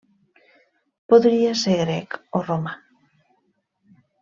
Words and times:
Podria 1.13 1.51
ser 1.65 1.75
grec 1.83 2.19
o 2.39 2.43
romà. 2.49 2.75